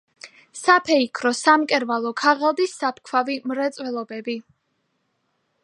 [0.59, 4.39] საფეიქრო, სამკერვალო, ქაღალდის, საფქვავი მრეწველობები.